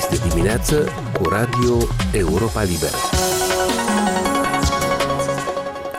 [0.00, 1.76] Este dimineață cu Radio
[2.12, 2.96] Europa Liberă.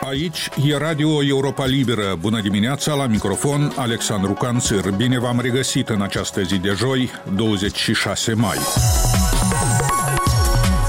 [0.00, 2.16] Aici e Radio Europa Liberă.
[2.20, 4.90] Bună dimineața, la microfon Alexandru Canțir.
[4.90, 8.56] Bine v-am regăsit în această zi de joi, 26 mai.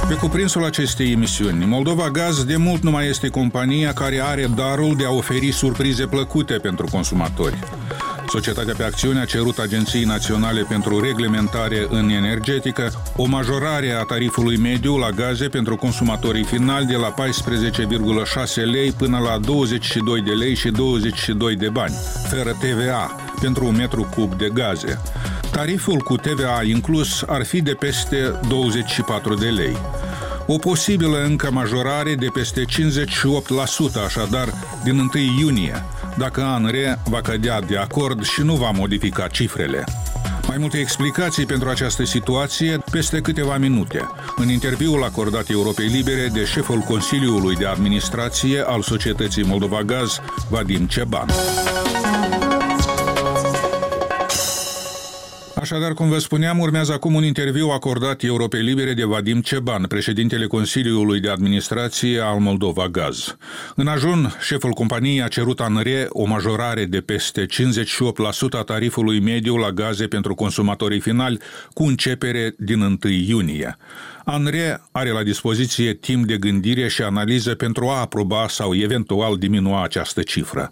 [0.07, 4.95] Pe cuprinsul acestei emisiuni, Moldova Gaz de mult nu mai este compania care are darul
[4.95, 7.59] de a oferi surprize plăcute pentru consumatori.
[8.33, 14.57] Societatea pe acțiune a cerut Agenției Naționale pentru Reglementare în Energetică o majorare a tarifului
[14.57, 20.55] mediu la gaze pentru consumatorii finali de la 14,6 lei până la 22 de lei
[20.55, 21.93] și 22 de bani,
[22.29, 25.01] fără TVA, pentru un metru cub de gaze.
[25.51, 29.77] Tariful cu TVA inclus ar fi de peste 24 de lei.
[30.47, 32.65] O posibilă încă majorare de peste 58%,
[34.05, 35.85] așadar, din 1 iunie,
[36.17, 39.83] dacă ANRE va cădea de acord și nu va modifica cifrele.
[40.47, 46.45] Mai multe explicații pentru această situație peste câteva minute, în interviul acordat Europei Libere de
[46.45, 51.29] șeful Consiliului de Administrație al Societății Moldova Gaz, Vadim Ceban.
[55.63, 60.47] Așadar, cum vă spuneam, urmează acum un interviu acordat Europei Libere de Vadim Ceban, președintele
[60.47, 63.37] Consiliului de Administrație al Moldova Gaz.
[63.75, 67.49] În ajun, șeful companiei a cerut ANRE o majorare de peste 58%
[68.51, 71.39] a tarifului mediu la gaze pentru consumatorii finali,
[71.73, 73.77] cu începere din 1 iunie.
[74.25, 79.83] ANRE are la dispoziție timp de gândire și analiză pentru a aproba sau eventual diminua
[79.83, 80.71] această cifră.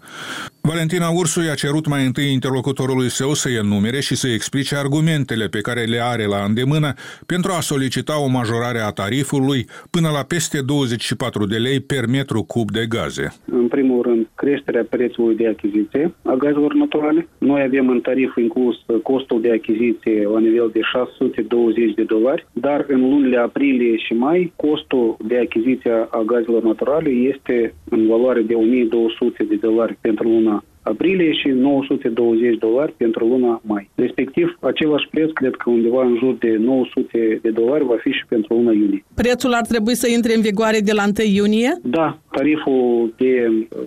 [0.64, 5.60] Valentina Ursu a cerut mai întâi interlocutorului său să enumere și să explice argumentele pe
[5.60, 6.92] care le are la îndemână
[7.26, 12.42] pentru a solicita o majorare a tarifului până la peste 24 de lei per metru
[12.42, 13.32] cub de gaze.
[13.46, 14.11] În primul rând,
[14.42, 17.28] creșterea prețului de achiziție a gazelor naturale.
[17.38, 22.84] Noi avem în tarif inclus costul de achiziție la nivel de 620 de dolari, dar
[22.88, 28.54] în lunile aprilie și mai, costul de achiziție a gazelor naturale este în valoare de
[28.54, 33.90] 1200 de dolari pentru luna aprilie și 920 dolari pentru luna mai.
[33.94, 38.24] Respectiv, același preț, cred că undeva în jur de 900 de dolari va fi și
[38.28, 39.04] pentru luna iunie.
[39.14, 41.72] Prețul ar trebui să intre în vigoare de la 1 iunie?
[41.82, 43.32] Da, tariful de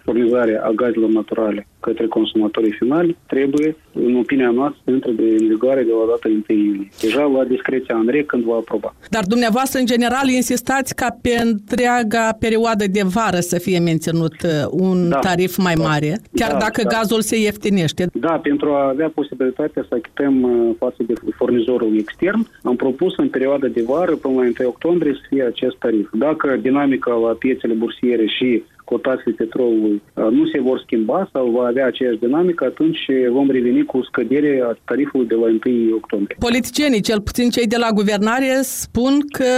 [0.03, 5.81] furnizare a gazelor naturale către consumatorii finali trebuie, în opinia noastră, să intre în vigoare
[5.89, 6.89] de la data 1 iunie.
[7.01, 8.89] Deja la discreția ANRE când va aproba.
[9.09, 14.51] Dar dumneavoastră, în general, insistați ca pe întreaga perioadă de vară să fie menținut uh,
[14.69, 16.89] un da, tarif mai mare, chiar da, dacă da.
[16.95, 18.03] gazul se ieftinește.
[18.13, 23.29] Da, pentru a avea posibilitatea să achităm uh, față de furnizorul extern, am propus în
[23.29, 26.07] perioada de vară, până la 1 octombrie, să fie acest tarif.
[26.13, 31.65] Dacă dinamica la piețele bursiere și cotațiile petrolului uh, nu se vor schimba sau va
[31.65, 36.35] avea aceeași dinamică, atunci vom reveni cu scădere a tarifului de la 1 octombrie.
[36.39, 39.51] Politicienii, cel puțin cei de la guvernare, spun că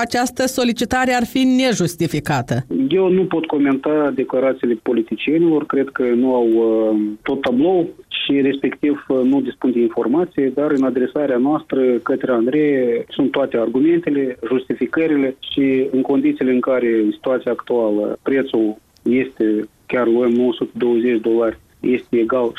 [0.00, 2.54] această solicitare ar fi nejustificată.
[2.88, 7.88] Eu nu pot comenta declarațiile politicienilor, cred că nu au uh, tot tablou
[8.26, 13.56] și respectiv uh, nu dispun de informație, dar în adresarea noastră către Andrei sunt toate
[13.56, 21.58] argumentele, justificările și în condițiile în care situația actuală, prețul este chiar luăm 920 dolari,
[21.80, 22.54] este egal 17.480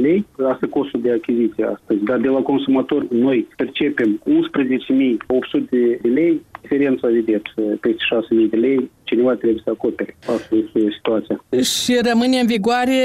[0.00, 2.04] lei, asta costul de achiziție astăzi.
[2.04, 8.02] Dar de la consumator noi percepem 11.800 de lei, diferența, vedeți, peste
[8.44, 10.16] 6.000 de lei, cineva trebuie să acopere.
[10.20, 11.44] Asta este situația.
[11.62, 13.00] Și rămâne în vigoare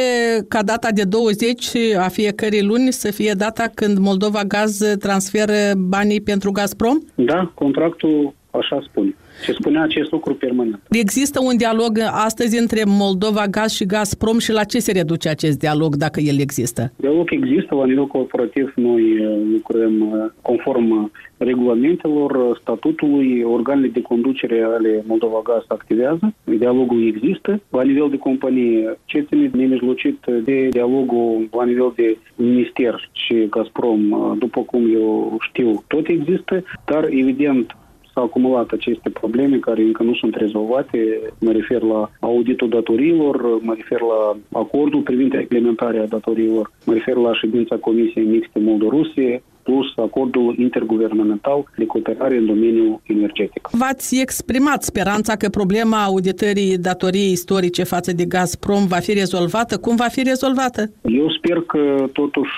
[0.48, 6.22] ca data de 20 a fiecărei luni să fie data când Moldova Gaz transferă banii
[6.22, 6.98] pentru Gazprom?
[7.16, 9.16] Da, contractul așa spune.
[9.44, 10.82] Și spunea acest lucru permanent.
[10.90, 15.60] Există un dialog astăzi între Moldova Gaz și Gazprom și la ce se reduce acest
[15.60, 16.92] dialog, dacă el există?
[16.96, 18.74] Dialog există la nivel corporativ.
[18.76, 26.34] Noi uh, lucrăm uh, conform uh, regulamentelor, statutului, organele de conducere ale Moldova Gaz activează.
[26.44, 27.62] Dialogul există.
[27.70, 34.00] La nivel de companie, ce ține nemijlocit de dialogul la nivel de minister și Gazprom,
[34.40, 37.76] după cum eu știu, tot există, dar evident
[38.14, 40.98] s-au acumulat aceste probleme care încă nu sunt rezolvate.
[41.40, 47.34] Mă refer la auditul datoriilor, mă refer la acordul privind reglementarea datoriilor, mă refer la
[47.34, 53.70] ședința Comisiei Mixte Moldorusie, plus acordul interguvernamental de cooperare în domeniul energetic.
[53.72, 59.78] V-ați exprimat speranța că problema auditării datoriei istorice față de Gazprom va fi rezolvată?
[59.78, 60.82] Cum va fi rezolvată?
[61.02, 62.52] Eu sper că totuși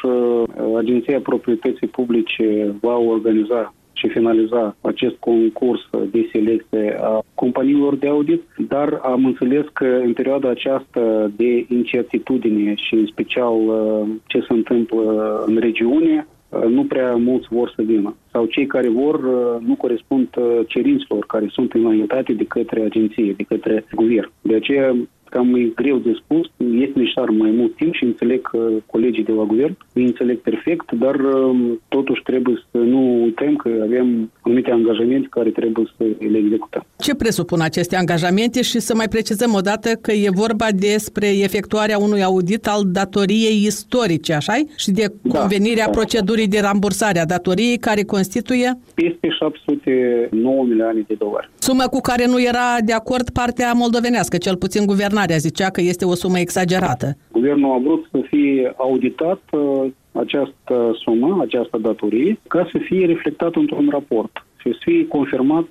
[0.77, 3.73] Agenția Proprietății Publice va organiza
[4.05, 5.81] și finaliza acest concurs
[6.11, 12.73] de selecție a companiilor de audit, dar am înțeles că în perioada aceasta de incertitudine
[12.75, 16.27] și în special uh, ce se întâmplă în regiune,
[16.69, 18.15] nu prea mulți vor să vină.
[18.31, 19.19] Sau cei care vor
[19.59, 20.27] nu corespund
[20.67, 24.31] cerințelor care sunt înaintate de către agenție, de către guvern.
[24.41, 24.95] De aceea
[25.35, 26.45] cam e greu de spus,
[26.83, 30.91] este necesar mai mult timp și înțeleg că colegii de la guvern îi înțeleg perfect,
[30.91, 36.03] dar um, totuși trebuie să nu uităm că avem anumite angajamente care trebuie să
[36.33, 36.83] le executăm.
[36.97, 41.97] Ce presupun aceste angajamente și să mai precizăm o dată că e vorba despre efectuarea
[41.97, 47.25] unui audit al datoriei istorice, așa Și de da, convenirea da, procedurii de rambursare a
[47.25, 48.79] datoriei care constituie?
[48.93, 51.49] Peste 709 milioane de dolari.
[51.57, 56.05] Sumă cu care nu era de acord partea moldovenească, cel puțin guvernarea zicea că este
[56.05, 57.17] o sumă exagerată.
[57.31, 63.59] Guvernul a vrut să fie auditat uh, această sumă, această datorie, ca să fie reflectată
[63.59, 65.67] într-un raport și să fie confirmat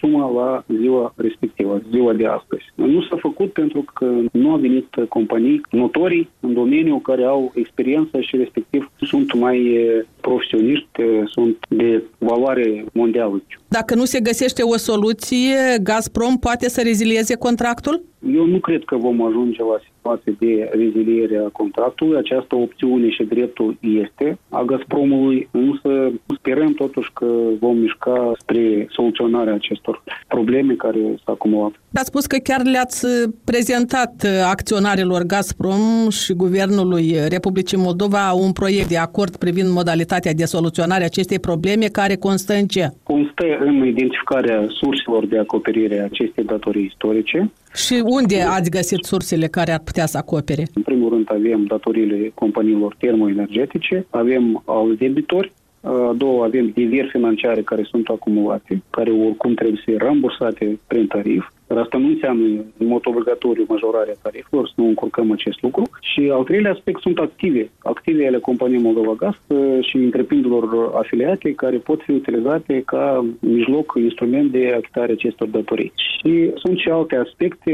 [0.00, 2.62] suma la ziua respectivă, ziua de astăzi.
[2.74, 8.20] Nu s-a făcut pentru că nu au venit companii notorii în domeniu care au experiență
[8.20, 9.76] și respectiv sunt mai
[10.20, 10.88] profesioniști,
[11.24, 13.42] sunt de valoare mondială.
[13.68, 18.02] Dacă nu se găsește o soluție, Gazprom poate să rezilieze contractul?
[18.34, 22.16] Eu nu cred că vom ajunge la situație de reziliere a contractului.
[22.16, 27.26] Această opțiune și dreptul este a Gazpromului, însă sperăm totuși că
[27.60, 29.52] vom mișca spre soluționarea
[29.88, 31.72] acestor probleme care s-au acumulat.
[31.94, 33.06] Ați spus că chiar le-ați
[33.44, 41.02] prezentat acționarilor Gazprom și Guvernului Republicii Moldova un proiect de acord privind modalitatea de soluționare
[41.02, 42.88] a acestei probleme care constă în ce?
[43.02, 49.46] Constă în identificarea surselor de acoperire a acestei datorii istorice, și unde ați găsit sursele
[49.46, 50.62] care ar putea să acopere?
[50.74, 57.62] În primul rând avem datoriile companiilor termoenergetice, avem al debitori, a doua avem diveri financiare
[57.62, 61.44] care sunt acumulate, care oricum trebuie să fie rambursate prin tarif.
[61.68, 65.82] Dar asta nu înseamnă în mod obligatoriu majorarea tarifelor, să nu încurcăm acest lucru.
[66.00, 67.70] Și al treilea aspect sunt active.
[67.78, 73.92] Active ale companiei Moldova Gaz uh, și întreprinderilor afiliate care pot fi utilizate ca mijloc,
[73.96, 75.92] instrument de achitare acestor datorii.
[75.96, 77.72] Și sunt și alte aspecte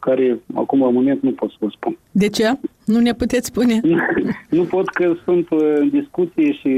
[0.00, 1.96] care acum la moment nu pot să vă spun.
[2.10, 2.50] De ce?
[2.84, 3.80] Nu ne puteți spune?
[4.58, 6.72] nu pot că sunt uh, în discuție și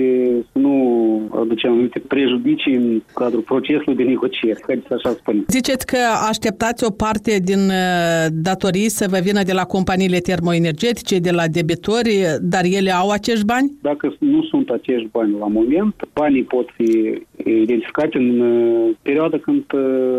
[0.53, 0.75] să nu
[1.41, 4.63] aducem anumite prejudicii în cadrul procesului de negocieri.
[4.67, 5.45] Haideți așa spune.
[5.49, 5.99] Ziceți că
[6.29, 11.47] așteptați o parte din uh, datorii să vă vină de la companiile termoenergetice, de la
[11.47, 13.73] debitori, dar ele au acești bani?
[13.83, 19.65] Dacă nu sunt acești bani la moment, banii pot fi identificate în uh, perioada când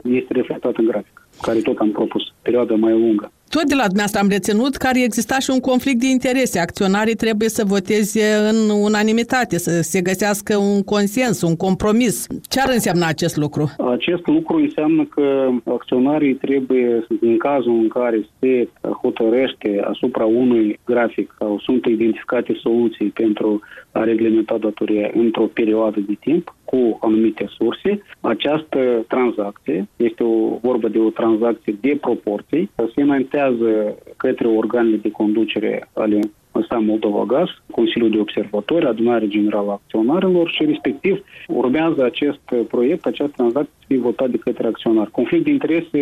[0.03, 3.31] este reflectat în grafic care tot am propus, perioada mai lungă.
[3.57, 6.60] Tot de la dumneavoastră am reținut că exista și un conflict de interese.
[6.60, 12.28] Acționarii trebuie să voteze în unanimitate, să se găsească un consens, un compromis.
[12.50, 13.63] Ce ar însemna acest lucru?
[13.96, 18.68] Acest lucru înseamnă că acționarii trebuie, în cazul în care se
[19.02, 23.60] hotărăște asupra unui grafic sau sunt identificate soluții pentru
[23.92, 30.88] a reglementa datoria într-o perioadă de timp, cu anumite surse, această tranzacție, este o vorbă
[30.88, 36.19] de o tranzacție de proporții, se înaintează către organele de conducere ale
[36.56, 43.06] ăsta Moldova Gaz, Consiliul de Observatori, Adunarea Generală a Acționarilor și respectiv urmează acest proiect,
[43.06, 45.07] această tranzacție să fie votat de către acționar.
[45.11, 46.01] Conflict de interese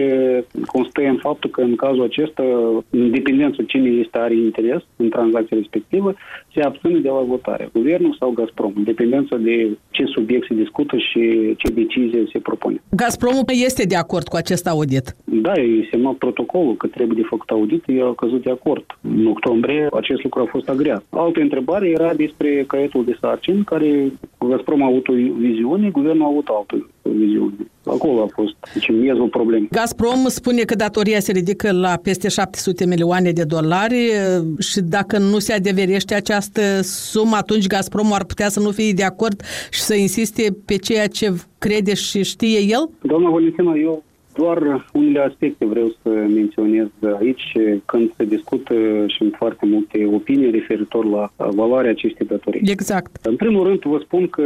[0.66, 2.44] constă în faptul că în cazul acesta,
[2.90, 6.14] în dependență cine este are interes în tranzacția respectivă,
[6.54, 10.98] se abține de la votare, guvernul sau Gazprom, în dependență de ce subiect se discută
[10.98, 12.82] și ce decizie se propune.
[12.90, 15.16] Gazpromul este de acord cu acest audit?
[15.24, 18.86] Da, e semnat protocolul că trebuie de făcut audit, el a căzut de acord.
[19.02, 21.04] În octombrie acest lucru a fost agreat.
[21.10, 24.12] Altă întrebare era despre caietul de sarcini, care
[24.50, 27.54] Gazprom a avut o viziune, guvernul a avut altă viziune.
[27.86, 29.68] Acolo a fost deci, miezul problemei.
[29.72, 34.12] Gazprom spune că datoria se ridică la peste 700 milioane de dolari
[34.60, 39.04] și dacă nu se adeverește această sumă, atunci Gazprom ar putea să nu fie de
[39.04, 39.42] acord
[39.72, 42.90] și să insiste pe ceea ce crede și știe el?
[43.02, 44.04] Doamna Valentina, eu
[44.36, 46.88] doar unele aspecte vreau să menționez
[47.20, 48.74] aici când se discută
[49.08, 52.62] și în foarte multe opinii referitor la valoarea acestei datorii.
[52.66, 53.26] Exact.
[53.26, 54.44] În primul rând vă spun că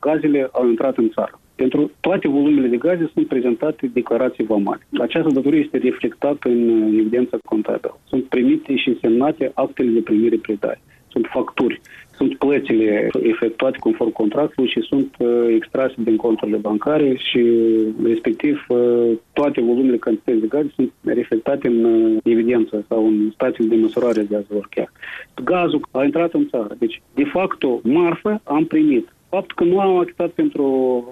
[0.00, 1.40] gazele au intrat în țară.
[1.54, 4.86] Pentru toate volumele de gaze sunt prezentate declarații vamale.
[5.00, 7.98] Această datorie este reflectată în evidența contabilă.
[8.08, 10.80] Sunt primite și semnate actele de primire predare.
[11.08, 11.80] Sunt facturi
[12.16, 17.42] sunt plățile efectuate conform contractului și sunt uh, extrase din conturile bancare și
[18.04, 23.74] respectiv uh, toate volumele cantități de gaze sunt reflectate în uh, evidență sau în stațiile
[23.74, 24.92] de măsurare a gazelor chiar.
[25.44, 26.74] Gazul a intrat în țară.
[26.78, 30.66] Deci, de fapt, marfă am primit Faptul că nu am achitat pentru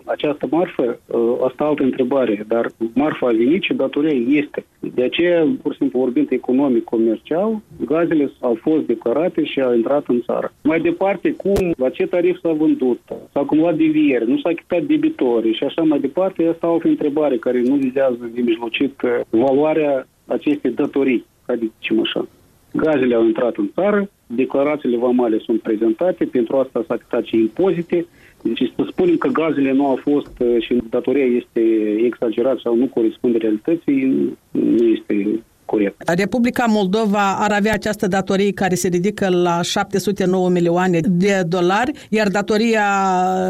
[0.05, 4.65] această marfă, ă, asta altă întrebare, dar marfa a venit și datoria este.
[4.81, 10.05] De aceea, pur și simplu, vorbind economic, comercial, gazele au fost declarate și au intrat
[10.07, 10.53] în țară.
[10.63, 15.55] Mai departe, cum, la ce tarif s-a vândut, s-a acumulat deviere, nu s-a achitat debitorii
[15.55, 19.01] și așa mai departe, asta o fi întrebare care nu vizează de mijlocit
[19.31, 22.27] valoarea acestei datorii, adică zicem așa.
[22.73, 28.07] Gazele au intrat în țară, declarațiile vamale sunt prezentate, pentru asta s-a achitat și impozite.
[28.43, 31.61] Deci să spunem că gazele nu au fost și datoria este
[32.05, 36.09] exagerat sau nu corespunde realității, nu este corect.
[36.09, 42.29] Republica Moldova ar avea această datorie care se ridică la 709 milioane de dolari, iar
[42.29, 42.85] datoria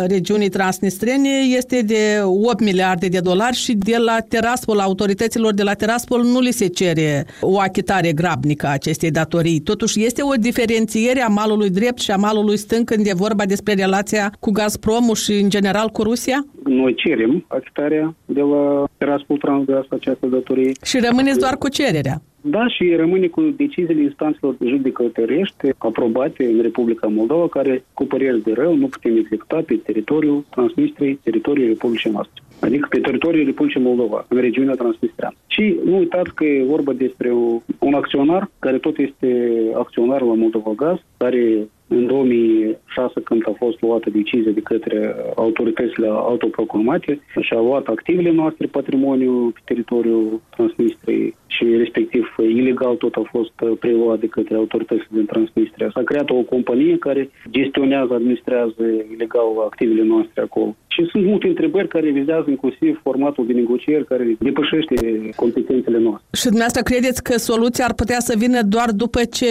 [0.07, 5.75] regiunii transnistrene este de 8 miliarde de dolari și de la Teraspol, autorităților de la
[5.75, 9.61] Teraspol nu li se cere o achitare grabnică a acestei datorii.
[9.61, 13.75] Totuși este o diferențiere a malului drept și a malului stâng când e vorba despre
[13.75, 16.47] relația cu Gazpromul și în general cu Rusia?
[16.65, 20.73] Noi cerem achitarea de la Teraspol Transgaz această datorie.
[20.85, 22.17] Și rămâneți doar cu cererea.
[22.41, 28.53] Da, și rămâne cu deciziile instanțelor judecătorești aprobate în Republica Moldova, care, cu părere de
[28.53, 32.43] rău, nu putem executa pe teritoriul Transnistriei, teritoriul Republicii noastre.
[32.61, 35.35] Adică pe teritoriul Republicii Moldova, în regiunea Transnistria.
[35.47, 37.31] Și nu uitați că e vorba despre
[37.79, 39.29] un acționar, care tot este
[39.75, 46.07] acționar la Moldova Gaz, care în 2006, când a fost luată decizie de către autoritățile
[46.07, 53.29] autoproclamate și a luat activele noastre, patrimoniu pe teritoriul Transnistriei și respectiv ilegal tot a
[53.31, 55.91] fost preluat de către autoritățile din Transnistria.
[55.95, 58.83] S-a creat o companie care gestionează, administrează
[59.15, 60.77] ilegal activele noastre acolo.
[60.87, 64.95] Și sunt multe întrebări care vizează inclusiv formatul de negocieri care depășește
[65.37, 66.27] competențele noastre.
[66.33, 69.47] Și dumneavoastră credeți că soluția ar putea să vină doar după ce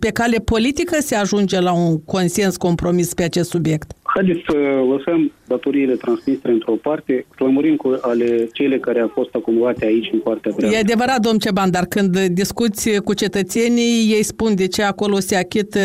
[0.00, 3.92] pe cale politică se ajunge la un consens compromis pe acest subiect?
[4.14, 4.56] Haideți să
[4.92, 10.18] lăsăm datoriile transmistre într-o parte, clămurim cu ale cele care au fost acumulate aici în
[10.18, 10.76] partea dreaptă.
[10.76, 15.36] E adevărat, domn Ceban, dar când discuți cu cetățenii, ei spun de ce acolo se
[15.36, 15.78] achită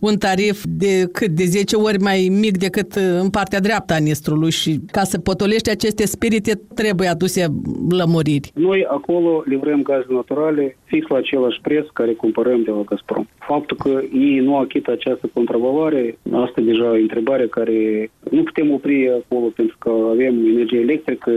[0.00, 4.50] un tarif de cât de 10 ori mai mic decât în partea dreaptă a Nistrului
[4.50, 7.46] și ca să potolești aceste spirite trebuie aduse
[7.88, 8.50] lămuriri.
[8.54, 13.26] Noi acolo livrăm gaze naturale fix la același preț care cumpărăm de la Gazprom.
[13.38, 17.71] Faptul că ei nu achită această contravaloare, asta deja e întrebarea care
[18.30, 21.30] nu putem opri acolo pentru că avem energie electrică,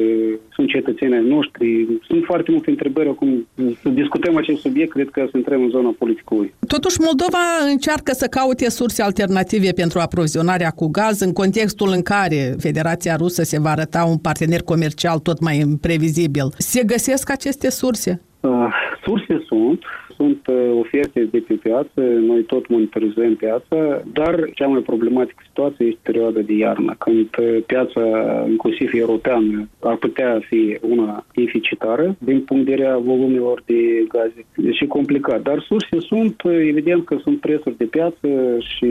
[0.53, 3.47] sunt cetățenii noștri, sunt foarte multe întrebări acum.
[3.81, 6.53] Să discutăm acest subiect, cred că să intrăm în zona politicului.
[6.67, 12.55] Totuși, Moldova încearcă să caute surse alternative pentru aprovizionarea cu gaz în contextul în care
[12.59, 16.47] Federația Rusă se va arăta un partener comercial tot mai imprevizibil.
[16.57, 18.21] Se găsesc aceste surse?
[18.39, 18.67] Uh,
[19.03, 19.79] surse sunt,
[20.15, 25.85] sunt uh, oferte de pe piață, noi tot monitorizăm piața, dar cea mai problematică situație
[25.85, 28.01] este perioada de iarnă, când uh, piața,
[28.49, 34.45] inclusiv europeană, ar putea fi una deficitară din punct de vedere volumelor de gaze.
[34.55, 35.41] Deci complicat.
[35.41, 38.27] Dar surse sunt, evident că sunt prețuri de piață
[38.59, 38.89] și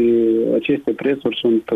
[0.55, 1.71] aceste prețuri sunt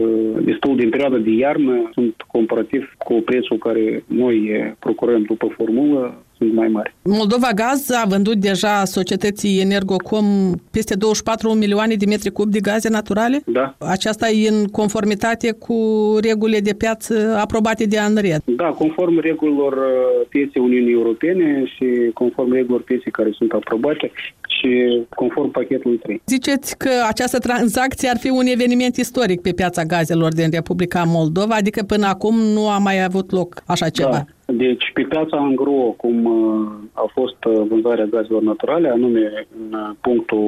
[0.44, 4.36] destul din perioada de iarnă, sunt comparativ cu prețul care noi
[4.78, 6.94] procurăm după formulă, sunt mai mari.
[7.02, 10.26] Moldova Gaz a vândut deja societății Energocom
[10.70, 13.42] peste 24 milioane de metri cub de gaze naturale?
[13.46, 13.74] Da.
[13.78, 15.76] Aceasta e în conformitate cu
[16.22, 18.42] regulile de piață aprobate de ANRED?
[18.44, 24.10] Da, conform regulilor uh, pieței Uniunii Europene și conform regulilor pieței care sunt aprobate
[24.58, 26.22] și conform pachetului 3.
[26.26, 31.54] Ziceți că această tranzacție ar fi un eveniment istoric pe piața gazelor din Republica Moldova,
[31.54, 34.10] adică până acum nu a mai avut loc așa ceva.
[34.10, 34.24] Da.
[34.52, 39.90] Deci, pe piața Angro, cum uh, a fost uh, vânzarea gazelor naturale, anume în uh,
[40.00, 40.46] punctul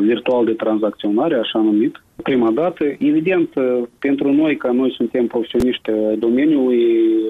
[0.00, 2.84] virtual de tranzacționare, așa numit, prima dată.
[2.84, 3.48] Evident,
[3.98, 6.84] pentru noi, ca noi suntem profesioniști ai domeniului,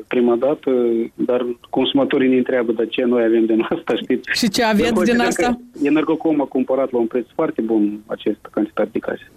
[0.08, 0.70] prima dată,
[1.14, 4.28] dar consumatorii ne întreabă de ce noi avem din asta, știți?
[4.32, 5.60] Și ce aveți din asta?
[5.82, 9.30] Energocom a cumpărat la un preț foarte bun această cantitate de gaze.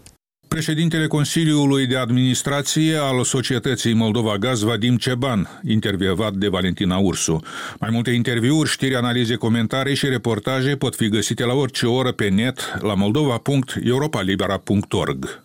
[0.55, 7.41] Președintele Consiliului de Administrație al Societății Moldova Gaz, Vadim Ceban, intervievat de Valentina Ursu.
[7.79, 12.27] Mai multe interviuri, știri, analize, comentarii și reportaje pot fi găsite la orice oră pe
[12.27, 15.43] net la moldova.europalibera.org.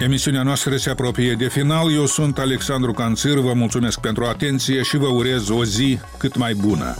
[0.00, 1.92] Emisiunea noastră se apropie de final.
[1.92, 6.54] Eu sunt Alexandru Canțir, vă mulțumesc pentru atenție și vă urez o zi cât mai
[6.54, 6.94] bună.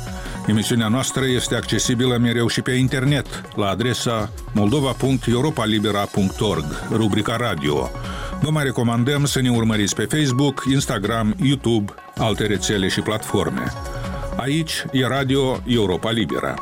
[0.47, 7.91] Emisiunea noastră este accesibilă mereu și pe internet, la adresa moldova.europalibera.org, rubrica radio.
[8.41, 13.73] Vă mai recomandăm să ne urmăriți pe Facebook, Instagram, YouTube, alte rețele și platforme.
[14.37, 16.55] Aici e Radio Europa Libera.